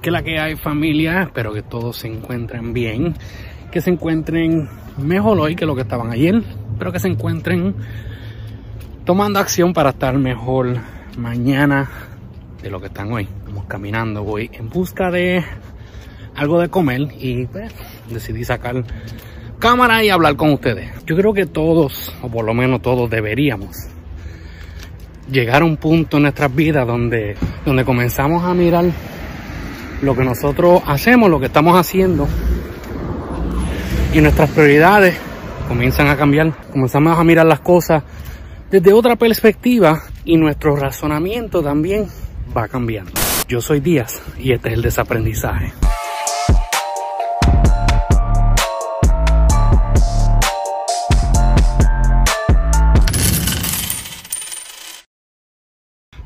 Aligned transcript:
que 0.00 0.10
la 0.10 0.22
que 0.22 0.38
hay 0.38 0.56
familia, 0.56 1.22
espero 1.22 1.52
que 1.52 1.62
todos 1.62 1.98
se 1.98 2.08
encuentren 2.08 2.72
bien, 2.72 3.14
que 3.70 3.80
se 3.80 3.90
encuentren 3.90 4.68
mejor 4.96 5.38
hoy 5.38 5.54
que 5.54 5.66
lo 5.66 5.74
que 5.74 5.82
estaban 5.82 6.10
ayer, 6.10 6.42
pero 6.78 6.92
que 6.92 6.98
se 6.98 7.08
encuentren 7.08 7.74
tomando 9.04 9.38
acción 9.38 9.72
para 9.72 9.90
estar 9.90 10.16
mejor 10.16 10.78
mañana 11.18 11.90
de 12.62 12.70
lo 12.70 12.80
que 12.80 12.86
están 12.86 13.12
hoy. 13.12 13.28
Vamos 13.46 13.64
caminando, 13.66 14.24
voy 14.24 14.50
en 14.52 14.70
busca 14.70 15.10
de 15.10 15.44
algo 16.34 16.60
de 16.60 16.68
comer 16.68 17.08
y 17.18 17.46
pues, 17.46 17.72
decidí 18.08 18.44
sacar 18.44 18.82
cámara 19.58 20.02
y 20.02 20.08
hablar 20.08 20.36
con 20.36 20.52
ustedes. 20.52 20.90
Yo 21.04 21.16
creo 21.16 21.34
que 21.34 21.44
todos, 21.44 22.14
o 22.22 22.28
por 22.30 22.44
lo 22.46 22.54
menos 22.54 22.80
todos 22.80 23.10
deberíamos, 23.10 23.76
llegar 25.30 25.60
a 25.62 25.64
un 25.66 25.76
punto 25.76 26.16
en 26.16 26.24
nuestras 26.24 26.54
vidas 26.54 26.86
donde, 26.86 27.36
donde 27.66 27.84
comenzamos 27.84 28.42
a 28.44 28.54
mirar 28.54 28.86
lo 30.02 30.14
que 30.14 30.24
nosotros 30.24 30.82
hacemos, 30.86 31.30
lo 31.30 31.38
que 31.40 31.46
estamos 31.46 31.78
haciendo 31.78 32.26
y 34.12 34.20
nuestras 34.20 34.50
prioridades 34.50 35.16
comienzan 35.68 36.08
a 36.08 36.16
cambiar. 36.16 36.52
Comenzamos 36.72 37.18
a 37.18 37.24
mirar 37.24 37.46
las 37.46 37.60
cosas 37.60 38.02
desde 38.70 38.92
otra 38.92 39.16
perspectiva 39.16 40.02
y 40.24 40.36
nuestro 40.36 40.76
razonamiento 40.76 41.62
también 41.62 42.06
va 42.56 42.68
cambiando. 42.68 43.12
Yo 43.48 43.60
soy 43.60 43.80
Díaz 43.80 44.20
y 44.38 44.52
este 44.52 44.68
es 44.68 44.74
el 44.74 44.82
desaprendizaje. 44.82 45.72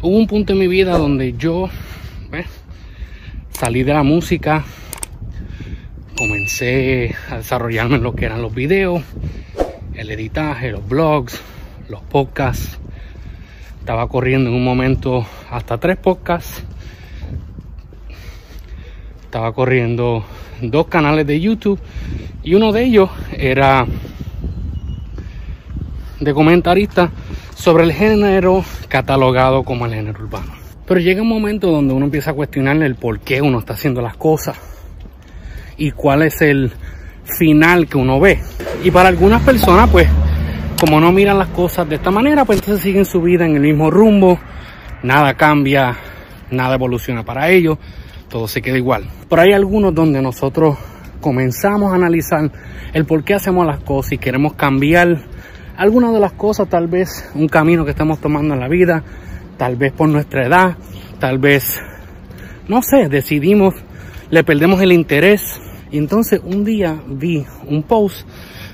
Hubo 0.00 0.18
un 0.18 0.26
punto 0.26 0.52
en 0.52 0.58
mi 0.58 0.68
vida 0.68 0.98
donde 0.98 1.32
yo 1.32 1.70
salí 3.54 3.84
de 3.84 3.94
la 3.94 4.02
música, 4.02 4.64
comencé 6.18 7.14
a 7.30 7.36
desarrollarme 7.36 7.96
en 7.96 8.02
lo 8.02 8.14
que 8.14 8.24
eran 8.24 8.42
los 8.42 8.52
videos, 8.52 9.02
el 9.94 10.10
editaje, 10.10 10.72
los 10.72 10.86
blogs, 10.86 11.40
los 11.88 12.02
podcasts. 12.02 12.78
Estaba 13.78 14.08
corriendo 14.08 14.50
en 14.50 14.56
un 14.56 14.64
momento 14.64 15.24
hasta 15.50 15.78
tres 15.78 15.96
podcasts. 15.96 16.64
Estaba 19.24 19.52
corriendo 19.52 20.24
dos 20.60 20.88
canales 20.88 21.26
de 21.26 21.40
YouTube 21.40 21.78
y 22.42 22.54
uno 22.54 22.72
de 22.72 22.84
ellos 22.84 23.10
era 23.32 23.86
de 26.18 26.34
comentarista 26.34 27.10
sobre 27.54 27.84
el 27.84 27.92
género 27.92 28.64
catalogado 28.88 29.62
como 29.62 29.86
el 29.86 29.94
género 29.94 30.24
urbano. 30.24 30.63
Pero 30.86 31.00
llega 31.00 31.22
un 31.22 31.28
momento 31.28 31.70
donde 31.70 31.94
uno 31.94 32.04
empieza 32.04 32.32
a 32.32 32.34
cuestionarle 32.34 32.86
el 32.86 32.94
por 32.94 33.20
qué 33.20 33.40
uno 33.40 33.58
está 33.58 33.72
haciendo 33.74 34.02
las 34.02 34.16
cosas 34.16 34.56
y 35.76 35.90
cuál 35.92 36.22
es 36.22 36.42
el 36.42 36.72
final 37.38 37.86
que 37.86 37.96
uno 37.96 38.20
ve. 38.20 38.38
Y 38.82 38.90
para 38.90 39.08
algunas 39.08 39.42
personas, 39.42 39.88
pues, 39.90 40.08
como 40.78 41.00
no 41.00 41.10
miran 41.12 41.38
las 41.38 41.48
cosas 41.48 41.88
de 41.88 41.96
esta 41.96 42.10
manera, 42.10 42.44
pues 42.44 42.58
entonces 42.58 42.82
siguen 42.82 43.04
su 43.04 43.22
vida 43.22 43.46
en 43.46 43.56
el 43.56 43.62
mismo 43.62 43.90
rumbo, 43.90 44.38
nada 45.02 45.34
cambia, 45.34 45.96
nada 46.50 46.74
evoluciona 46.74 47.24
para 47.24 47.48
ellos, 47.48 47.78
todo 48.28 48.46
se 48.46 48.60
queda 48.60 48.76
igual. 48.76 49.04
Pero 49.28 49.42
hay 49.42 49.52
algunos 49.52 49.94
donde 49.94 50.20
nosotros 50.20 50.76
comenzamos 51.20 51.92
a 51.92 51.96
analizar 51.96 52.50
el 52.92 53.06
por 53.06 53.24
qué 53.24 53.34
hacemos 53.34 53.66
las 53.66 53.80
cosas 53.80 54.12
y 54.12 54.18
queremos 54.18 54.54
cambiar 54.54 55.22
algunas 55.76 56.12
de 56.12 56.20
las 56.20 56.32
cosas, 56.32 56.68
tal 56.68 56.86
vez 56.86 57.30
un 57.34 57.48
camino 57.48 57.84
que 57.84 57.92
estamos 57.92 58.20
tomando 58.20 58.54
en 58.54 58.60
la 58.60 58.68
vida, 58.68 59.02
tal 59.56 59.76
vez 59.76 59.92
por 59.92 60.08
nuestra 60.08 60.46
edad, 60.46 60.76
tal 61.18 61.38
vez, 61.38 61.80
no 62.68 62.82
sé, 62.82 63.08
decidimos, 63.08 63.74
le 64.30 64.44
perdemos 64.44 64.80
el 64.80 64.92
interés. 64.92 65.60
Y 65.90 65.98
entonces 65.98 66.40
un 66.44 66.64
día 66.64 66.96
vi 67.06 67.44
un 67.66 67.82
post 67.82 68.26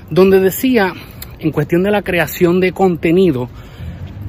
donde 0.09 0.39
decía, 0.39 0.93
en 1.39 1.51
cuestión 1.51 1.83
de 1.83 1.91
la 1.91 2.01
creación 2.01 2.59
de 2.59 2.71
contenido, 2.71 3.49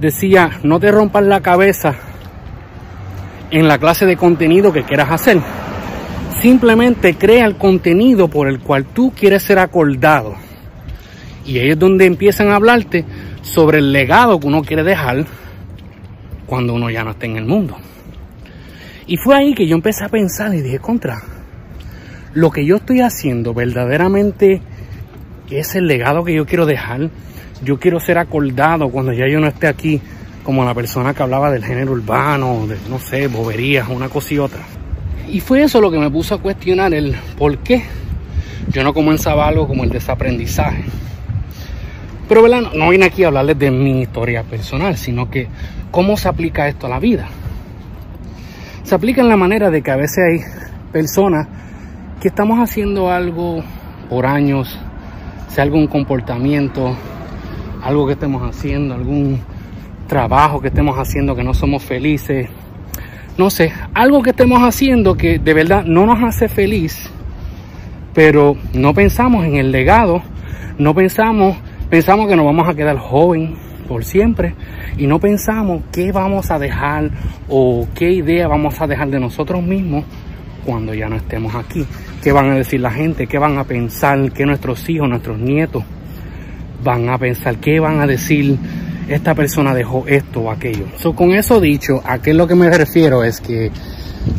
decía, 0.01 0.61
no 0.63 0.79
te 0.79 0.91
rompas 0.91 1.25
la 1.25 1.41
cabeza 1.41 1.95
en 3.51 3.69
la 3.69 3.79
clase 3.79 4.07
de 4.07 4.17
contenido 4.17 4.73
que 4.73 4.85
quieras 4.85 5.11
hacer. 5.11 5.39
Simplemente 6.41 7.15
crea 7.15 7.45
el 7.45 7.57
contenido 7.57 8.29
por 8.29 8.49
el 8.49 8.61
cual 8.61 8.87
tú 8.87 9.13
quieres 9.15 9.43
ser 9.43 9.59
acordado. 9.59 10.35
Y 11.45 11.59
ahí 11.59 11.71
es 11.71 11.79
donde 11.79 12.07
empiezan 12.07 12.51
a 12.51 12.57
hablarte 12.57 13.05
sobre 13.43 13.79
el 13.79 13.93
legado 13.93 14.41
que 14.41 14.47
uno 14.47 14.63
quiere 14.63 14.83
dejar 14.83 15.27
cuando 16.47 16.75
uno 16.75 16.91
ya 16.91 17.05
no 17.05 17.13
esté 17.13 17.27
en 17.27 17.37
el 17.37 17.47
mundo. 17.47 17.77
Y 19.07 19.17
fue 19.17 19.37
ahí 19.37 19.55
que 19.55 19.67
yo 19.67 19.75
empecé 19.75 20.05
a 20.05 20.09
pensar 20.09 20.55
y 20.55 20.61
dije, 20.61 20.79
contra, 20.79 21.23
lo 22.35 22.51
que 22.51 22.65
yo 22.65 22.77
estoy 22.77 23.01
haciendo 23.01 23.53
verdaderamente 23.53 24.63
es 25.51 25.75
el 25.75 25.87
legado 25.87 26.25
que 26.25 26.35
yo 26.35 26.47
quiero 26.47 26.67
dejar. 26.67 27.11
Yo 27.63 27.79
quiero 27.79 28.01
ser 28.01 28.19
acordado 28.19 28.89
cuando 28.91 29.13
ya 29.13 29.29
yo 29.29 29.39
no 29.39 29.47
esté 29.47 29.69
aquí 29.69 30.01
como 30.43 30.65
la 30.65 30.75
persona 30.75 31.15
que 31.15 31.23
hablaba 31.23 31.51
del 31.51 31.65
género 31.65 31.93
urbano, 31.93 32.67
de, 32.67 32.77
no 32.89 32.99
sé, 32.99 33.29
boberías, 33.29 33.89
una 33.89 34.09
cosa 34.09 34.35
y 34.35 34.39
otra. 34.39 34.63
Y 35.29 35.41
fue 35.41 35.63
eso 35.63 35.81
lo 35.81 35.91
que 35.91 35.99
me 35.99 36.11
puso 36.11 36.35
a 36.35 36.43
cuestionar 36.43 36.93
el 36.93 37.15
por 37.39 37.59
qué 37.59 37.83
yo 38.69 38.83
no 38.83 38.93
comenzaba 38.93 39.47
algo 39.47 39.69
como 39.69 39.85
el 39.85 39.91
desaprendizaje. 39.91 40.85
Pero 42.33 42.49
no 42.49 42.89
vine 42.89 43.05
aquí 43.05 43.25
a 43.25 43.27
hablarles 43.27 43.59
de 43.59 43.71
mi 43.71 44.01
historia 44.01 44.43
personal, 44.43 44.97
sino 44.97 45.29
que 45.29 45.49
cómo 45.91 46.17
se 46.17 46.31
aplica 46.31 46.67
esto 46.67 46.87
a 46.87 46.89
la 46.89 46.99
vida. 46.99 47.29
Se 48.85 48.95
aplica 48.95 49.21
en 49.21 49.29
la 49.29 49.37
manera 49.37 49.69
de 49.69 49.83
que 49.83 49.91
a 49.91 49.97
veces 49.97 50.19
hay 50.19 50.41
personas 50.93 51.47
que 52.23 52.29
estamos 52.29 52.59
haciendo 52.59 53.11
algo 53.11 53.63
por 54.09 54.25
años, 54.25 54.79
sea 55.49 55.63
algún 55.65 55.87
comportamiento, 55.87 56.97
algo 57.83 58.07
que 58.07 58.15
estemos 58.15 58.49
haciendo, 58.49 58.95
algún 58.95 59.39
trabajo 60.07 60.59
que 60.63 60.69
estemos 60.69 60.99
haciendo 60.99 61.37
que 61.37 61.45
no 61.45 61.53
somos 61.53 61.83
felices, 61.83 62.49
no 63.37 63.51
sé, 63.51 63.75
algo 63.93 64.23
que 64.23 64.31
estemos 64.31 64.63
haciendo 64.63 65.19
que 65.19 65.39
de 65.39 65.53
verdad 65.53 65.85
no 65.85 66.07
nos 66.07 66.23
hace 66.23 66.49
feliz, 66.49 67.11
pero 68.15 68.57
no 68.73 68.95
pensamos 68.95 69.45
en 69.45 69.57
el 69.57 69.71
legado, 69.71 70.23
no 70.79 70.95
pensamos 70.95 71.59
Pensamos 71.93 72.27
que 72.27 72.37
nos 72.37 72.47
vamos 72.47 72.67
a 72.67 72.75
quedar 72.75 72.97
joven 72.97 73.55
por 73.87 74.03
siempre 74.03 74.55
y 74.97 75.07
no 75.07 75.21
pensamos 75.21 75.83
qué 75.93 76.11
vamos 76.11 76.51
a 76.51 76.59
dejar 76.59 77.11
o 77.51 77.87
qué 77.95 78.11
idea 78.11 78.49
vamos 78.49 78.81
a 78.81 78.87
dejar 78.87 79.11
de 79.11 79.21
nosotros 79.21 79.63
mismos 79.63 80.07
cuando 80.65 80.95
ya 80.95 81.11
no 81.11 81.17
estemos 81.17 81.55
aquí. 81.55 81.85
¿Qué 82.23 82.33
van 82.33 82.49
a 82.49 82.55
decir 82.55 82.81
la 82.81 82.93
gente? 82.93 83.27
¿Qué 83.27 83.37
van 83.37 83.59
a 83.59 83.65
pensar? 83.65 84.33
¿Qué 84.33 84.47
nuestros 84.47 84.89
hijos, 84.89 85.07
nuestros 85.07 85.39
nietos 85.39 85.85
van 86.83 87.11
a 87.11 87.19
pensar? 87.19 87.59
¿Qué 87.59 87.79
van 87.79 88.01
a 88.01 88.07
decir? 88.07 88.57
Esta 89.07 89.35
persona 89.35 89.75
dejó 89.75 90.07
esto 90.07 90.41
o 90.41 90.51
aquello. 90.51 90.87
con 91.15 91.33
eso 91.33 91.61
dicho, 91.61 92.01
a 92.07 92.23
qué 92.23 92.31
es 92.31 92.37
lo 92.37 92.47
que 92.47 92.55
me 92.55 92.71
refiero 92.71 93.23
es 93.23 93.39
que 93.39 93.71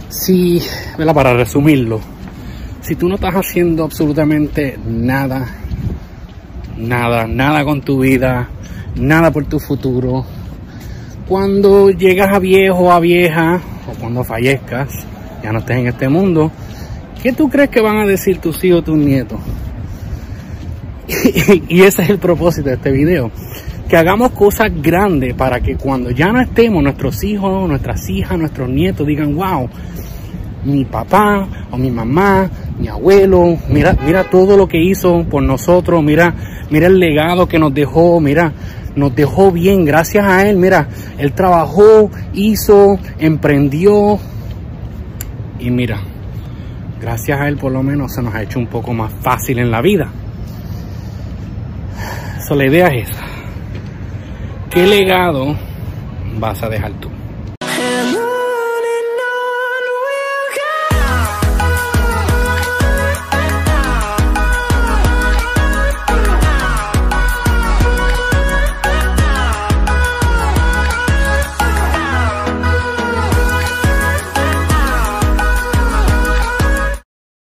si, 0.10 0.60
para 0.98 1.36
resumirlo, 1.36 2.02
si 2.82 2.96
tú 2.96 3.08
no 3.08 3.14
estás 3.14 3.36
haciendo 3.36 3.84
absolutamente 3.84 4.80
nada 4.88 5.63
nada, 6.78 7.28
nada 7.28 7.64
con 7.64 7.82
tu 7.82 8.00
vida, 8.00 8.50
nada 8.96 9.32
por 9.32 9.46
tu 9.46 9.60
futuro. 9.60 10.26
Cuando 11.28 11.90
llegas 11.90 12.34
a 12.34 12.40
viejo 12.40 12.80
o 12.80 12.92
a 12.92 13.00
vieja, 13.00 13.62
o 13.90 14.00
cuando 14.00 14.24
fallezcas, 14.24 14.90
ya 15.44 15.52
no 15.52 15.60
estés 15.60 15.78
en 15.78 15.88
este 15.88 16.10
mundo, 16.10 16.52
¿qué 17.22 17.34
tú 17.34 17.50
crees 17.50 17.70
que 17.70 17.82
van 17.82 17.98
a 17.98 18.06
decir 18.06 18.40
tus 18.40 18.64
hijos, 18.64 18.84
tus 18.84 18.98
nietos? 18.98 19.40
y 21.70 21.82
ese 21.82 22.04
es 22.04 22.10
el 22.10 22.20
propósito 22.20 22.70
de 22.70 22.76
este 22.76 22.92
video. 22.92 23.32
Que 23.88 23.98
hagamos 23.98 24.32
cosas 24.32 24.72
grandes 24.82 25.34
para 25.34 25.60
que 25.60 25.76
cuando 25.76 26.10
ya 26.12 26.32
no 26.32 26.42
estemos, 26.42 26.82
nuestros 26.82 27.24
hijos, 27.24 27.68
nuestras 27.68 28.10
hijas, 28.10 28.38
nuestros 28.38 28.70
nietos 28.70 29.06
digan, 29.06 29.36
wow, 29.36 29.70
mi 30.66 30.86
papá 30.86 31.48
o 31.72 31.78
mi 31.78 31.92
mamá, 31.92 32.50
mi 32.80 32.88
abuelo, 32.88 33.58
mira, 33.70 33.96
mira 34.06 34.30
todo 34.30 34.58
lo 34.58 34.68
que 34.68 34.82
hizo 34.82 35.24
por 35.30 35.44
nosotros, 35.44 36.04
mira 36.04 36.34
mira 36.74 36.88
el 36.88 37.00
legado 37.00 37.48
que 37.48 37.60
nos 37.60 37.72
dejó, 37.72 38.20
mira, 38.20 38.52
nos 38.96 39.16
dejó 39.16 39.52
bien, 39.52 39.86
gracias 39.86 40.26
a 40.26 40.50
él, 40.50 40.58
mira, 40.58 40.88
él 41.20 41.34
trabajó, 41.34 42.10
hizo, 42.34 42.98
emprendió 43.20 44.18
y 45.60 45.70
mira, 45.70 46.02
gracias 47.00 47.40
a 47.40 47.48
él 47.48 47.58
por 47.58 47.72
lo 47.72 47.84
menos 47.84 48.14
se 48.14 48.24
nos 48.24 48.34
ha 48.34 48.42
hecho 48.42 48.58
un 48.58 48.66
poco 48.66 48.92
más 48.92 49.14
fácil 49.22 49.60
en 49.60 49.70
la 49.70 49.82
vida. 49.82 50.10
So, 52.48 52.56
la 52.56 52.66
idea 52.66 52.88
es 52.88 53.10
esa. 53.10 53.24
¿Qué 54.72 54.88
legado 54.88 55.56
vas 56.40 56.62
a 56.64 56.70
dejar 56.70 56.92
tú? 56.94 57.10